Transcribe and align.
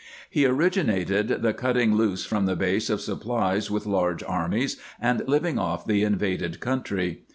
He 0.31 0.47
originated 0.47 1.27
the 1.43 1.53
cutting 1.53 1.93
loose 1.93 2.25
from 2.25 2.49
a 2.49 2.55
base 2.55 2.89
of 2.89 3.01
supplies 3.01 3.69
with 3.69 3.85
large 3.85 4.23
armies 4.23 4.77
and 4.99 5.21
living 5.27 5.59
off 5.59 5.85
the 5.85 6.01
invaded 6.01 6.59
country. 6.59 7.21